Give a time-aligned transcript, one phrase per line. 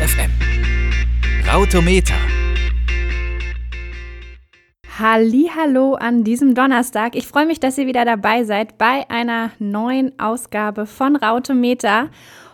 [0.00, 0.30] FM.
[1.46, 2.14] Rautometer.
[4.98, 7.14] Hallo an diesem Donnerstag.
[7.16, 12.08] Ich freue mich, dass ihr wieder dabei seid bei einer neuen Ausgabe von Rautometer.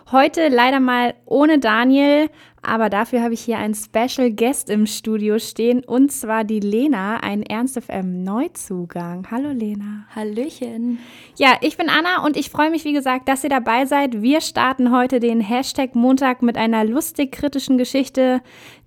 [0.09, 2.29] Heute leider mal ohne Daniel,
[2.61, 7.17] aber dafür habe ich hier einen Special Guest im Studio stehen und zwar die Lena,
[7.17, 9.27] ein Ernst FM Neuzugang.
[9.29, 10.05] Hallo Lena.
[10.15, 10.99] Hallöchen.
[11.35, 14.21] Ja, ich bin Anna und ich freue mich, wie gesagt, dass ihr dabei seid.
[14.21, 18.39] Wir starten heute den Hashtag Montag mit einer lustig kritischen Geschichte,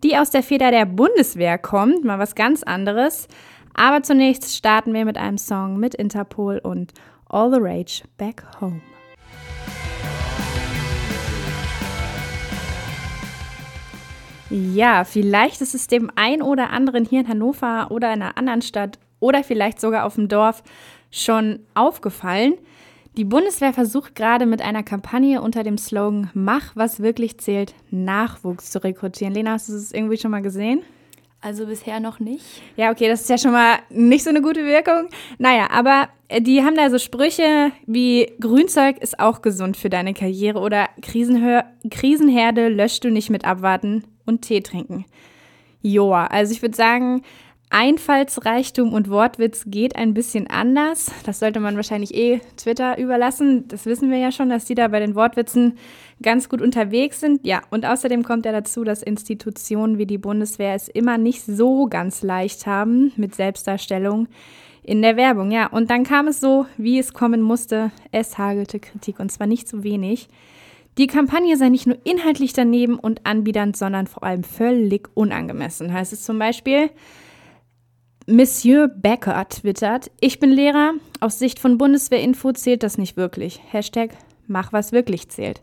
[0.02, 2.02] die aus der Feder der Bundeswehr kommt.
[2.02, 3.28] Mal was ganz anderes.
[3.74, 6.94] Aber zunächst starten wir mit einem Song mit Interpol und
[7.28, 8.80] All the Rage Back Home.
[14.50, 18.62] Ja, vielleicht ist es dem ein oder anderen hier in Hannover oder in einer anderen
[18.62, 20.64] Stadt oder vielleicht sogar auf dem Dorf
[21.12, 22.54] schon aufgefallen.
[23.16, 28.70] Die Bundeswehr versucht gerade mit einer Kampagne unter dem Slogan Mach, was wirklich zählt, Nachwuchs
[28.70, 29.34] zu rekrutieren.
[29.34, 30.82] Lena, hast du das irgendwie schon mal gesehen?
[31.40, 32.44] Also bisher noch nicht.
[32.76, 35.08] Ja, okay, das ist ja schon mal nicht so eine gute Wirkung.
[35.38, 40.12] Naja, aber äh, die haben da so Sprüche wie Grünzeug ist auch gesund für deine
[40.12, 45.04] Karriere oder Krisenherde löscht du nicht mit abwarten und Tee trinken.
[45.82, 47.22] Joa, also ich würde sagen,
[47.72, 51.12] Einfallsreichtum und Wortwitz geht ein bisschen anders.
[51.24, 53.68] Das sollte man wahrscheinlich eh Twitter überlassen.
[53.68, 55.78] Das wissen wir ja schon, dass die da bei den Wortwitzen
[56.20, 57.46] ganz gut unterwegs sind.
[57.46, 61.86] Ja, und außerdem kommt ja dazu, dass Institutionen wie die Bundeswehr es immer nicht so
[61.86, 64.26] ganz leicht haben mit Selbstdarstellung
[64.82, 65.52] in der Werbung.
[65.52, 67.92] Ja, und dann kam es so, wie es kommen musste.
[68.10, 70.28] Es hagelte Kritik und zwar nicht zu wenig.
[70.98, 75.92] Die Kampagne sei nicht nur inhaltlich daneben und anbiedernd, sondern vor allem völlig unangemessen.
[75.92, 76.90] Heißt es zum Beispiel,
[78.26, 83.60] Monsieur Becker twittert, ich bin Lehrer, aus Sicht von Bundeswehrinfo zählt das nicht wirklich.
[83.70, 84.10] Hashtag
[84.46, 85.62] mach was wirklich zählt.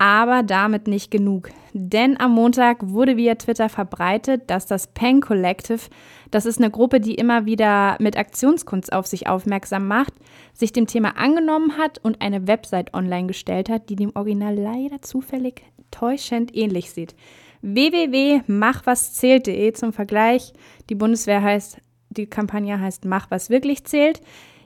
[0.00, 1.50] Aber damit nicht genug.
[1.74, 5.90] Denn am Montag wurde via Twitter verbreitet, dass das Pen Collective,
[6.30, 10.14] das ist eine Gruppe, die immer wieder mit Aktionskunst auf sich aufmerksam macht,
[10.54, 15.02] sich dem Thema angenommen hat und eine Website online gestellt hat, die dem Original leider
[15.02, 15.60] zufällig
[15.90, 17.14] täuschend ähnlich sieht
[17.60, 20.54] www.machwaszählt.de zum Vergleich.
[20.88, 21.76] Die Bundeswehr heißt,
[22.08, 24.22] die Kampagne heißt Mach was wirklich zählt.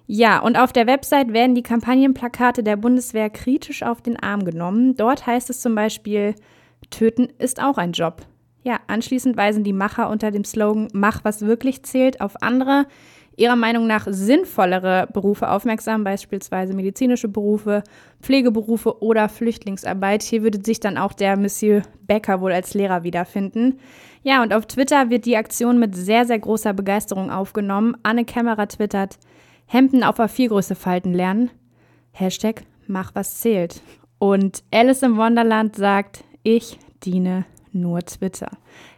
[0.07, 4.97] Ja, und auf der Website werden die Kampagnenplakate der Bundeswehr kritisch auf den Arm genommen.
[4.97, 6.35] Dort heißt es zum Beispiel,
[6.91, 8.23] Töten ist auch ein Job.
[8.63, 12.87] Ja, anschließend weisen die Macher unter dem Slogan Mach was wirklich zählt auf andere,
[13.37, 17.83] ihrer Meinung nach sinnvollere Berufe aufmerksam, beispielsweise medizinische Berufe,
[18.23, 20.23] Pflegeberufe oder Flüchtlingsarbeit.
[20.23, 23.79] Hier würde sich dann auch der Monsieur Becker wohl als Lehrer wiederfinden.
[24.23, 27.97] Ja, und auf Twitter wird die Aktion mit sehr, sehr großer Begeisterung aufgenommen.
[28.03, 29.19] Anne Kämmerer twittert,
[29.67, 31.51] Hemden auf A4-Größe falten lernen.
[32.13, 33.81] Hashtag mach was zählt.
[34.19, 38.51] Und Alice im Wonderland sagt, ich diene nur Twitter.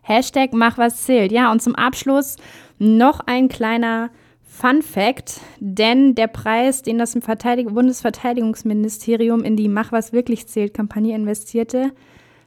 [0.02, 1.32] Hashtag mach was zählt.
[1.32, 2.36] Ja, und zum Abschluss
[2.78, 4.10] noch ein kleiner
[4.42, 10.72] Fun Fact, denn der Preis, den das Verteidig Bundesverteidigungsministerium in die Mach was wirklich zählt
[10.72, 11.92] Kampagne investierte,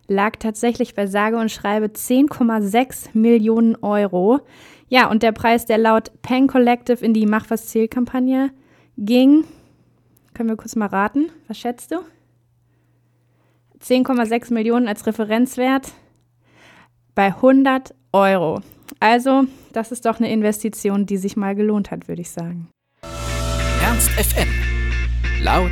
[0.10, 4.42] lag tatsächlich bei sage und schreibe 10,6 Millionen Euro.
[4.88, 8.52] Ja, und der Preis, der laut Pen Collective in die Mach was zählt Kampagne
[8.98, 9.46] ging,
[10.34, 11.98] können wir kurz mal raten, was schätzt du?
[13.82, 15.94] 10,6 Millionen als Referenzwert
[17.16, 18.62] bei 100 Euro.
[19.00, 22.70] Also, das ist doch eine Investition, die sich mal gelohnt hat, würde ich sagen.
[23.82, 24.50] Ernst FM.
[25.42, 25.72] Laut,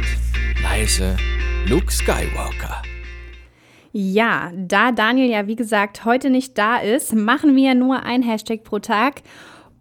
[0.62, 1.18] leise,
[1.66, 2.82] Luke Skywalker.
[4.00, 8.64] Ja, da Daniel ja wie gesagt heute nicht da ist, machen wir nur ein Hashtag
[8.64, 9.24] pro Tag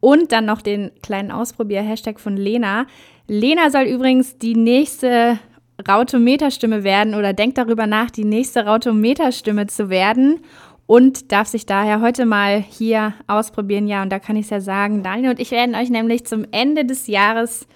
[0.01, 2.87] und dann noch den kleinen Ausprobier-Hashtag von Lena.
[3.29, 5.39] Lena soll übrigens die nächste
[5.87, 10.41] Rautometerstimme werden oder denkt darüber nach, die nächste Rautometerstimme zu werden
[10.87, 13.87] und darf sich daher heute mal hier ausprobieren.
[13.87, 16.47] Ja, und da kann ich es ja sagen, Daniel und ich werden euch nämlich zum
[16.53, 17.67] Ende des Jahres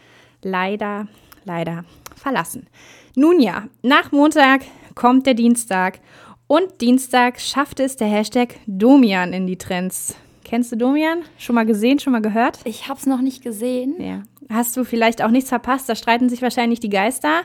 [0.41, 1.07] leider,
[1.45, 1.85] leider
[2.17, 2.67] verlassen.
[3.15, 4.63] Nun ja, nach Montag
[4.95, 6.01] kommt der Dienstag
[6.51, 10.17] und Dienstag schafft es der Hashtag Domian in die Trends.
[10.43, 11.21] Kennst du Domian?
[11.39, 12.59] Schon mal gesehen, schon mal gehört?
[12.65, 13.95] Ich habe es noch nicht gesehen.
[14.01, 14.23] Ja.
[14.49, 15.89] Hast du vielleicht auch nichts verpasst?
[15.89, 17.43] Da streiten sich wahrscheinlich die Geister.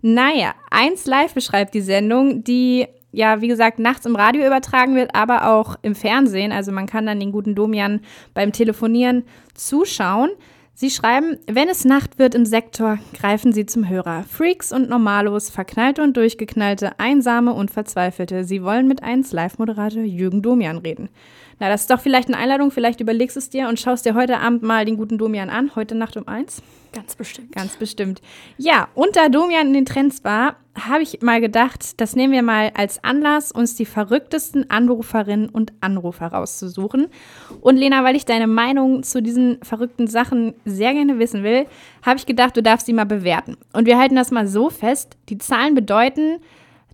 [0.00, 5.12] Naja, eins live beschreibt die Sendung, die ja, wie gesagt, nachts im Radio übertragen wird,
[5.16, 6.52] aber auch im Fernsehen.
[6.52, 8.02] Also man kann dann den guten Domian
[8.32, 10.30] beim Telefonieren zuschauen.
[10.78, 14.24] Sie schreiben, wenn es Nacht wird im Sektor, greifen Sie zum Hörer.
[14.24, 18.44] Freaks und Normalos, Verknallte und Durchgeknallte, Einsame und Verzweifelte.
[18.44, 21.08] Sie wollen mit 1 Live-Moderator Jürgen Domian reden.
[21.58, 22.70] Na, das ist doch vielleicht eine Einladung.
[22.70, 25.74] Vielleicht überlegst du es dir und schaust dir heute Abend mal den guten Domian an.
[25.76, 26.62] Heute Nacht um eins.
[26.96, 27.52] Ganz bestimmt.
[27.52, 28.22] Ganz bestimmt.
[28.56, 32.42] Ja, und da Domian in den Trends war, habe ich mal gedacht, das nehmen wir
[32.42, 37.08] mal als Anlass, uns die verrücktesten Anruferinnen und Anrufer rauszusuchen.
[37.60, 41.66] Und Lena, weil ich deine Meinung zu diesen verrückten Sachen sehr gerne wissen will,
[42.02, 43.58] habe ich gedacht, du darfst sie mal bewerten.
[43.74, 45.18] Und wir halten das mal so fest.
[45.28, 46.38] Die Zahlen bedeuten,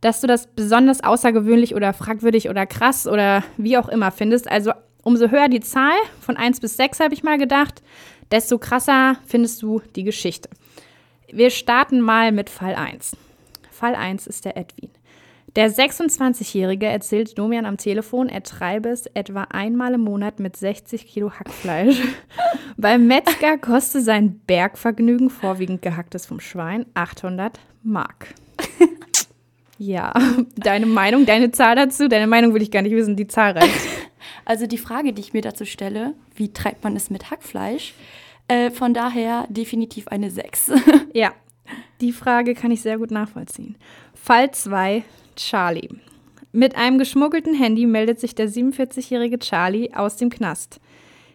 [0.00, 4.50] dass du das besonders außergewöhnlich oder fragwürdig oder krass oder wie auch immer findest.
[4.50, 4.72] Also
[5.04, 7.82] umso höher die Zahl, von 1 bis 6 habe ich mal gedacht,
[8.32, 10.48] desto krasser findest du die Geschichte.
[11.30, 13.16] Wir starten mal mit Fall 1.
[13.70, 14.90] Fall 1 ist der Edwin.
[15.54, 21.06] Der 26-Jährige erzählt Domian am Telefon, er treibe es etwa einmal im Monat mit 60
[21.06, 22.00] Kilo Hackfleisch.
[22.78, 28.28] Beim Metzger koste sein Bergvergnügen, vorwiegend gehacktes vom Schwein, 800 Mark.
[29.78, 30.14] ja,
[30.56, 32.08] deine Meinung, deine Zahl dazu?
[32.08, 34.01] Deine Meinung will ich gar nicht wissen, die Zahl reicht.
[34.44, 37.94] Also die Frage, die ich mir dazu stelle, wie treibt man es mit Hackfleisch?
[38.48, 40.72] Äh, von daher definitiv eine 6.
[41.14, 41.32] Ja,
[42.00, 43.76] die Frage kann ich sehr gut nachvollziehen.
[44.14, 45.04] Fall 2,
[45.36, 45.90] Charlie.
[46.52, 50.80] Mit einem geschmuggelten Handy meldet sich der 47-jährige Charlie aus dem Knast.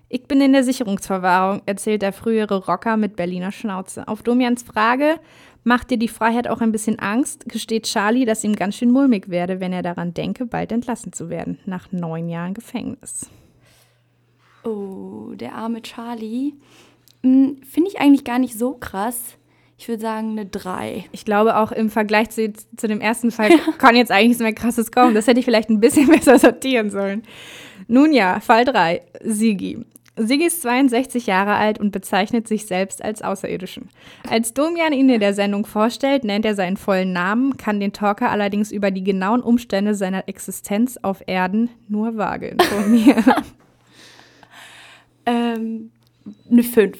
[0.09, 4.07] Ich bin in der Sicherungsverwahrung, erzählt der frühere Rocker mit Berliner Schnauze.
[4.07, 5.19] Auf Domians Frage,
[5.67, 9.29] macht dir die Freiheit auch ein bisschen Angst, gesteht Charlie, dass ihm ganz schön mulmig
[9.29, 13.29] werde, wenn er daran denke, bald entlassen zu werden, nach neun Jahren Gefängnis.
[14.63, 16.53] Oh, der arme Charlie.
[17.21, 19.37] Hm, Finde ich eigentlich gar nicht so krass.
[19.77, 21.05] Ich würde sagen eine 3.
[21.11, 24.53] Ich glaube auch im Vergleich zu, zu dem ersten Fall kann jetzt eigentlich nichts mehr
[24.53, 25.15] krasses kommen.
[25.15, 27.23] Das hätte ich vielleicht ein bisschen besser sortieren sollen.
[27.87, 29.01] Nun ja, Fall 3.
[29.21, 29.85] Sigi.
[30.17, 33.89] Sigi ist 62 Jahre alt und bezeichnet sich selbst als Außerirdischen.
[34.29, 38.31] Als Domian ihn in der Sendung vorstellt, nennt er seinen vollen Namen, kann den Talker
[38.31, 43.23] allerdings über die genauen Umstände seiner Existenz auf Erden nur vage informieren.
[45.29, 45.91] Ähm,
[46.49, 46.97] eine 5.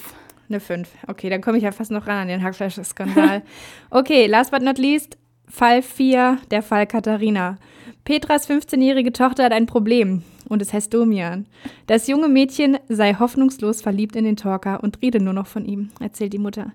[0.50, 0.90] Eine 5.
[1.08, 3.42] Okay, dann komme ich ja fast noch ran an den Hackfleisch-Skandal.
[3.90, 5.18] Okay, last but not least,
[5.48, 7.58] Fall 4, der Fall Katharina.
[8.04, 11.46] Petras 15-jährige Tochter hat ein Problem und es heißt Domian.
[11.88, 15.90] Das junge Mädchen sei hoffnungslos verliebt in den Talker und rede nur noch von ihm,
[16.00, 16.72] erzählt die Mutter.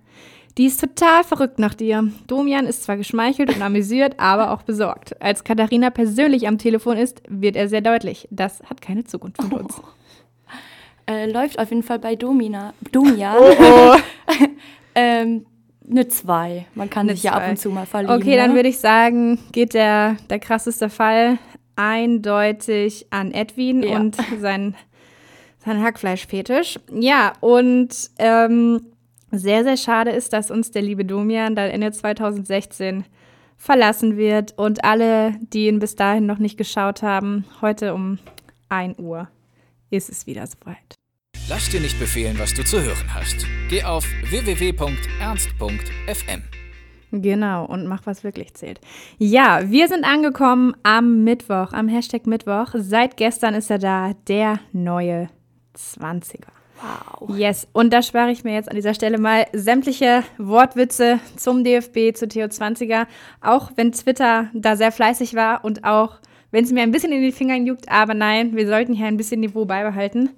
[0.59, 2.11] Die ist total verrückt nach dir.
[2.27, 5.21] Domian ist zwar geschmeichelt und amüsiert, aber auch besorgt.
[5.23, 8.29] Als Katharina persönlich am Telefon ist, wird er sehr deutlich.
[8.31, 9.81] Das hat keine Zukunft mit uns.
[11.05, 13.35] Äh, läuft auf jeden Fall bei Domina, Domian.
[13.37, 13.97] Oh,
[14.95, 15.45] ähm,
[15.91, 16.67] eine 2.
[16.75, 17.51] Man kann Eine sich ja ab zwei.
[17.51, 18.15] und zu mal verlieben.
[18.15, 18.57] Okay, dann ne?
[18.57, 21.39] würde ich sagen, geht der, der krasseste Fall
[21.77, 23.97] eindeutig an Edwin Ja.
[23.99, 24.75] und sein,
[25.65, 26.79] sein Hackfleischfetisch.
[26.93, 28.87] Ja, und ähm,
[29.31, 33.05] sehr, sehr schade ist, dass uns der liebe Domian dann Ende 2016
[33.57, 38.19] verlassen wird und alle, die ihn bis dahin noch nicht geschaut haben, heute um
[38.69, 39.29] 1 Uhr
[39.91, 40.95] ist es wieder soweit.
[41.49, 43.45] Lass dir nicht befehlen, was du zu hören hast.
[43.69, 46.43] Geh auf www.ernst.fm.
[47.11, 48.81] Genau, und mach, was wirklich zählt.
[49.19, 52.69] Ja, wir sind angekommen am Mittwoch, am Hashtag Mittwoch.
[52.75, 55.31] Seit gestern ist er da, der neue
[55.77, 56.47] 20er.
[56.81, 57.37] Wow.
[57.37, 62.15] Yes, und da spare ich mir jetzt an dieser Stelle mal sämtliche Wortwitze zum DFB,
[62.15, 63.07] zu TO20er,
[63.41, 66.21] auch wenn Twitter da sehr fleißig war und auch
[66.53, 69.17] wenn es mir ein bisschen in die Fingern juckt, aber nein, wir sollten hier ein
[69.17, 70.31] bisschen Niveau beibehalten,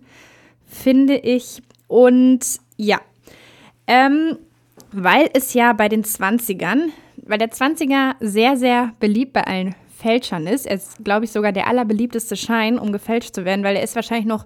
[0.75, 1.63] finde ich.
[1.87, 2.41] Und
[2.77, 3.01] ja,
[3.87, 4.39] ähm,
[4.93, 10.47] weil es ja bei den 20ern, weil der 20er sehr, sehr beliebt bei allen Fälschern
[10.47, 10.67] ist.
[10.67, 13.95] Er ist, glaube ich, sogar der allerbeliebteste Schein, um gefälscht zu werden, weil er ist
[13.95, 14.45] wahrscheinlich noch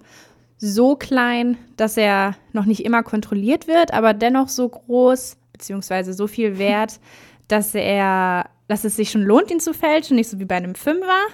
[0.59, 6.27] so klein, dass er noch nicht immer kontrolliert wird, aber dennoch so groß, beziehungsweise so
[6.27, 7.01] viel wert,
[7.49, 10.75] dass er, dass es sich schon lohnt, ihn zu fälschen, nicht so wie bei einem
[10.75, 11.27] Fünfer.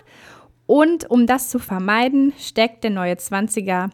[0.66, 3.90] Und um das zu vermeiden, steckt der neue 20er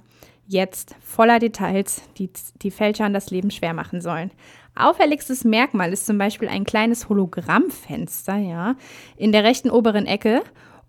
[0.50, 2.30] jetzt voller Details, die
[2.62, 4.30] die Fälschern das Leben schwer machen sollen.
[4.74, 8.76] Auffälligstes Merkmal ist zum Beispiel ein kleines Hologrammfenster, ja,
[9.16, 10.42] in der rechten oberen Ecke.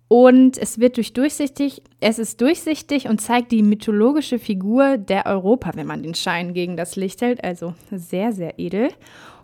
[0.08, 5.72] Und es wird durch durchsichtig, es ist durchsichtig und zeigt die mythologische Figur der Europa,
[5.74, 7.42] wenn man den Schein gegen das Licht hält.
[7.42, 8.90] Also sehr, sehr edel.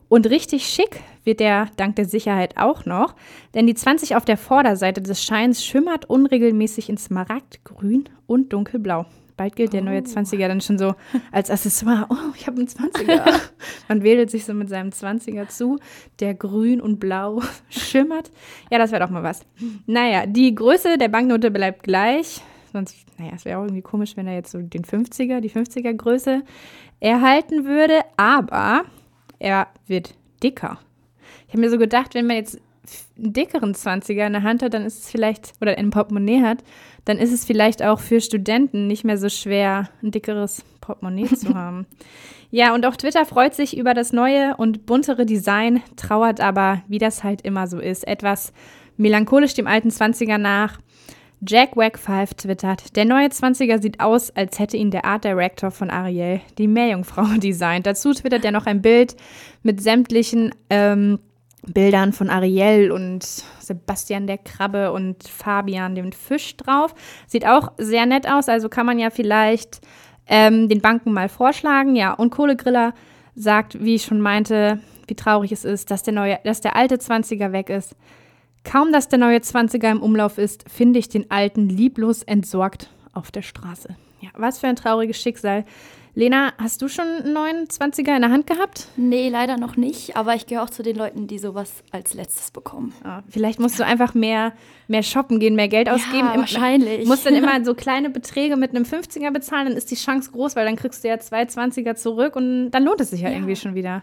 [0.08, 3.14] Und richtig schick wird er dank der Sicherheit auch noch,
[3.54, 9.06] denn die 20 auf der Vorderseite des Scheins schimmert unregelmäßig in Smaragdgrün und dunkelblau.
[9.38, 10.94] Bald gilt der neue 20er dann schon so
[11.32, 12.06] als Accessoire.
[12.10, 13.40] Oh, ich habe einen 20er.
[13.88, 15.78] Man wedelt sich so mit seinem 20er zu,
[16.20, 17.40] der grün und blau
[17.70, 18.30] schimmert.
[18.70, 19.46] Ja, das wäre doch mal was.
[19.86, 22.42] Naja, die Größe der Banknote bleibt gleich.
[22.72, 25.94] Sonst, naja, es wäre auch irgendwie komisch, wenn er jetzt so den 50er, die 50er
[25.94, 26.42] Größe
[27.00, 28.00] erhalten würde.
[28.16, 28.82] Aber
[29.38, 30.80] er wird dicker.
[31.46, 32.60] Ich habe mir so gedacht, wenn man jetzt
[33.16, 36.58] dickeren 20er in der Hand hat, dann ist es vielleicht, oder ein Portemonnaie hat,
[37.04, 41.54] dann ist es vielleicht auch für Studenten nicht mehr so schwer, ein dickeres Portemonnaie zu
[41.54, 41.86] haben.
[42.50, 46.98] Ja, und auch Twitter freut sich über das neue und buntere Design, trauert aber, wie
[46.98, 48.52] das halt immer so ist, etwas
[48.96, 50.78] melancholisch dem alten 20er nach.
[51.46, 55.70] Jack Wack 5 twittert, der neue 20er sieht aus, als hätte ihn der Art Director
[55.70, 57.86] von Ariel, die Meerjungfrau, designt.
[57.86, 59.14] Dazu twittert er noch ein Bild
[59.62, 61.20] mit sämtlichen ähm,
[61.66, 66.94] Bildern von Ariel und Sebastian der Krabbe und Fabian dem Fisch drauf.
[67.26, 69.80] Sieht auch sehr nett aus, also kann man ja vielleicht
[70.26, 71.96] ähm, den Banken mal vorschlagen.
[71.96, 72.94] Ja, und Kohlegriller
[73.34, 76.96] sagt, wie ich schon meinte, wie traurig es ist, dass der, neue, dass der alte
[76.96, 77.96] 20er weg ist.
[78.64, 83.30] Kaum, dass der neue 20er im Umlauf ist, finde ich den alten lieblos entsorgt auf
[83.30, 83.96] der Straße.
[84.20, 85.64] Ja, was für ein trauriges Schicksal.
[86.18, 88.88] Lena, hast du schon einen neuen 20er in der Hand gehabt?
[88.96, 92.50] Nee, leider noch nicht, aber ich gehöre auch zu den Leuten, die sowas als letztes
[92.50, 92.92] bekommen.
[93.04, 94.52] Ja, vielleicht musst du einfach mehr,
[94.88, 96.26] mehr shoppen gehen, mehr Geld ausgeben.
[96.26, 97.02] Ja, wahrscheinlich.
[97.02, 100.32] Du musst dann immer so kleine Beträge mit einem 50er bezahlen, dann ist die Chance
[100.32, 103.28] groß, weil dann kriegst du ja zwei 20er zurück und dann lohnt es sich ja,
[103.28, 103.36] ja.
[103.36, 104.02] irgendwie schon wieder.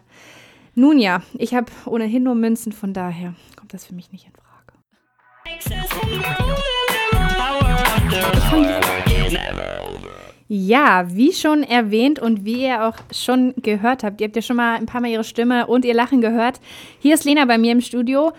[0.74, 4.32] Nun ja, ich habe ohnehin nur Münzen, von daher kommt das für mich nicht in
[4.32, 4.46] Frage.
[10.48, 14.58] Ja, wie schon erwähnt und wie ihr auch schon gehört habt, ihr habt ja schon
[14.58, 16.60] mal ein paar Mal ihre Stimme und ihr Lachen gehört.
[17.00, 18.32] Hier ist Lena bei mir im Studio,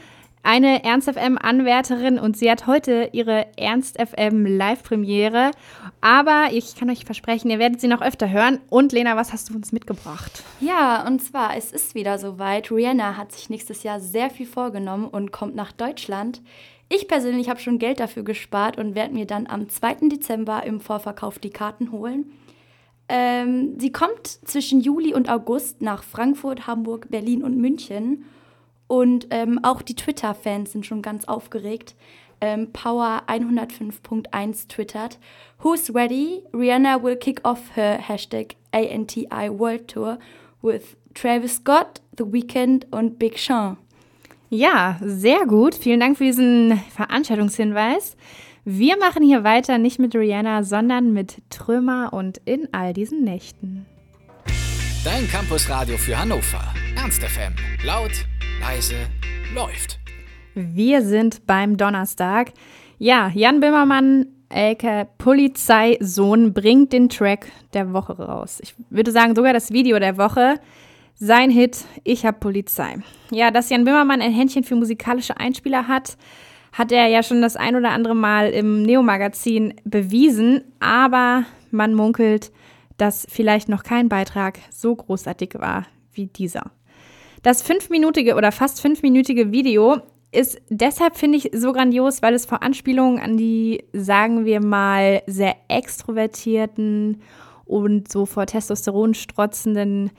[0.44, 5.50] eine Ernst FM Anwärterin und sie hat heute ihre Ernst FM Live Premiere.
[6.00, 8.60] Aber ich kann euch versprechen, ihr werdet sie noch öfter hören.
[8.70, 10.44] Und Lena, was hast du uns mitgebracht?
[10.60, 12.70] Ja, und zwar, es ist wieder soweit.
[12.70, 16.40] Rihanna hat sich nächstes Jahr sehr viel vorgenommen und kommt nach Deutschland.
[16.88, 20.09] Ich persönlich habe schon Geld dafür gespart und werde mir dann am 2.
[20.09, 22.33] Dezember im Vorverkauf die Karten holen.
[23.09, 28.25] Ähm, sie kommt zwischen Juli und August nach Frankfurt, Hamburg, Berlin und München.
[28.88, 31.97] Und ähm, auch die Twitter-Fans sind schon ganz aufgeregt.
[32.40, 35.19] Ähm, Power 105.1 twittert:
[35.62, 36.45] Who's ready?
[36.52, 40.19] Rihanna will kick off her hashtag ANTI World Tour
[40.62, 43.78] with Travis Scott, The Weeknd und Big Sean.
[44.49, 45.75] Ja, sehr gut.
[45.75, 48.17] Vielen Dank für diesen Veranstaltungshinweis.
[48.65, 53.87] Wir machen hier weiter nicht mit Rihanna, sondern mit Trümmer und in all diesen Nächten.
[55.05, 56.75] Dein Campusradio für Hannover.
[56.97, 57.55] Ernst FM.
[57.85, 58.11] Laut,
[58.61, 58.97] leise,
[59.55, 59.99] läuft.
[60.55, 62.53] Wir sind beim Donnerstag.
[62.99, 68.59] Ja, Jan Bimmermann, aka Polizeisohn, bringt den Track der Woche raus.
[68.62, 70.59] Ich würde sagen, sogar das Video der Woche.
[71.18, 72.96] Sein Hit Ich hab Polizei.
[73.30, 76.18] Ja, dass Jan Böhmermann ein Händchen für musikalische Einspieler hat,
[76.73, 82.52] hat er ja schon das ein oder andere Mal im Neo-Magazin bewiesen, aber man munkelt,
[82.99, 86.70] dass vielleicht noch kein Beitrag so großartig war wie dieser.
[87.42, 89.96] Das fünfminütige oder fast fünfminütige Video
[90.32, 95.23] ist deshalb, finde ich, so grandios, weil es vor Anspielungen an die, sagen wir mal,
[95.26, 97.23] sehr extrovertierten
[97.64, 100.11] und so vor Testosteron strotzenden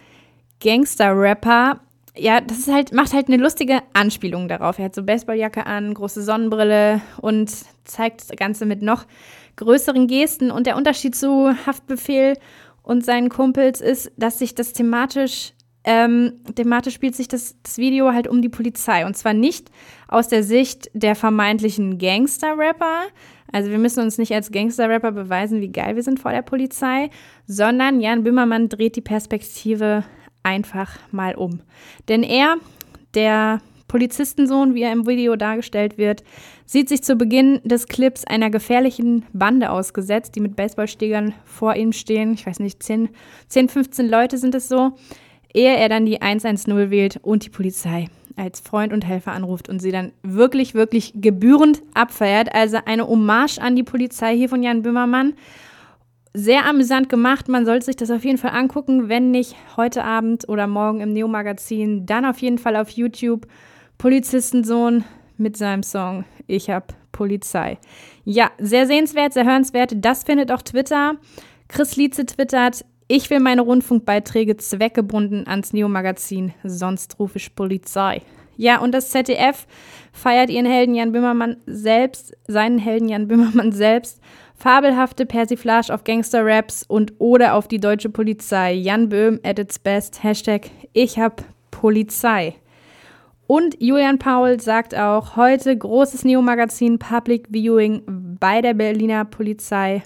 [0.62, 1.80] Gangster-Rapper,
[2.20, 4.80] ja, das ist halt, macht halt eine lustige Anspielung darauf.
[4.80, 7.52] Er hat so Baseballjacke an, große Sonnenbrille und
[7.84, 9.06] zeigt das Ganze mit noch
[9.56, 10.52] größeren Gesten.
[10.52, 12.34] Und der Unterschied zu Haftbefehl
[12.82, 18.14] und seinen Kumpels ist, dass sich das thematisch, ähm, thematisch spielt sich das, das Video
[18.14, 19.06] halt um die Polizei.
[19.06, 19.70] Und zwar nicht
[20.08, 23.08] aus der Sicht der vermeintlichen Gangster-Rapper.
[23.52, 27.10] Also wir müssen uns nicht als Gangster-Rapper beweisen, wie geil wir sind vor der Polizei,
[27.46, 30.04] sondern Jan Böhmermann dreht die Perspektive
[30.48, 31.60] einfach mal um.
[32.08, 32.56] Denn er,
[33.14, 36.24] der Polizistensohn, wie er im Video dargestellt wird,
[36.66, 41.92] sieht sich zu Beginn des Clips einer gefährlichen Bande ausgesetzt, die mit Baseballstegern vor ihm
[41.92, 42.34] stehen.
[42.34, 43.10] Ich weiß nicht, 10,
[43.48, 44.94] 10 15 Leute sind es so.
[45.54, 49.82] Ehe er dann die 110 wählt und die Polizei als Freund und Helfer anruft und
[49.82, 52.54] sie dann wirklich, wirklich gebührend abfeiert.
[52.54, 55.34] Also eine Hommage an die Polizei hier von Jan Böhmermann
[56.38, 57.50] sehr amüsant gemacht.
[57.50, 59.10] Man sollte sich das auf jeden Fall angucken.
[59.10, 63.48] Wenn nicht heute Abend oder morgen im Neo-Magazin, dann auf jeden Fall auf YouTube.
[63.98, 65.04] Polizistensohn
[65.38, 67.80] mit seinem Song Ich hab Polizei.
[68.24, 69.94] Ja, sehr sehenswert, sehr hörenswert.
[69.96, 71.16] Das findet auch Twitter.
[71.68, 78.22] Chris Lietze twittert, ich will meine Rundfunkbeiträge zweckgebunden ans Neo-Magazin, sonst rufe ich Polizei.
[78.58, 79.66] Ja, und das ZDF
[80.12, 84.22] feiert ihren Helden Jan Böhmermann selbst, seinen Helden Jan Böhmermann selbst
[84.58, 88.74] Fabelhafte Persiflage auf Gangster-Raps und oder auf die deutsche Polizei.
[88.74, 90.24] Jan Böhm at its best.
[90.24, 92.56] Hashtag Ich hab Polizei.
[93.46, 98.02] Und Julian Paul sagt auch, heute großes Neo-Magazin Public Viewing
[98.40, 100.02] bei der Berliner Polizei.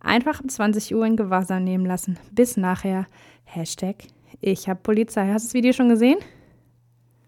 [0.00, 2.18] Einfach um 20 Uhr in Gewahrsam nehmen lassen.
[2.32, 3.06] Bis nachher.
[3.44, 3.96] Hashtag
[4.40, 5.28] Ich hab Polizei.
[5.32, 6.18] Hast du das Video schon gesehen?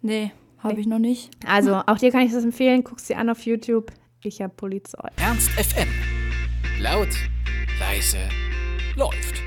[0.01, 1.31] Nee, Habe ich noch nicht.
[1.47, 2.83] Also, auch dir kann ich das empfehlen.
[2.83, 3.93] Guck's dir an auf YouTube.
[4.23, 5.09] Ich hab Polizei.
[5.17, 6.14] Ernst FM.
[6.85, 7.09] Laut,
[7.81, 8.19] leise,
[8.95, 9.41] läuft.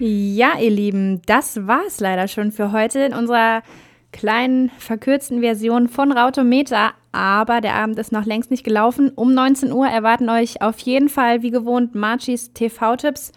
[0.00, 3.62] Ja, ihr Lieben, das war's leider schon für heute in unserer
[4.10, 6.90] kleinen verkürzten Version von Rautometer.
[7.12, 9.12] Aber der Abend ist noch längst nicht gelaufen.
[9.14, 13.30] Um 19 Uhr erwarten euch auf jeden Fall, wie gewohnt, Marchis TV-Tipps.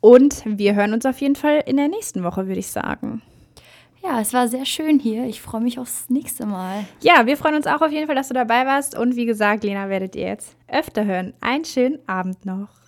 [0.00, 3.22] Und wir hören uns auf jeden Fall in der nächsten Woche, würde ich sagen.
[4.02, 5.26] Ja, es war sehr schön hier.
[5.26, 6.84] Ich freue mich aufs nächste Mal.
[7.02, 8.98] Ja, wir freuen uns auch auf jeden Fall, dass du dabei warst.
[8.98, 11.34] Und wie gesagt, Lena werdet ihr jetzt öfter hören.
[11.40, 12.79] Einen schönen Abend noch.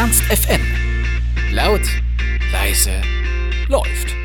[0.00, 0.62] Ernst FM.
[1.52, 1.82] Laut,
[2.52, 3.02] leise,
[3.68, 4.19] läuft.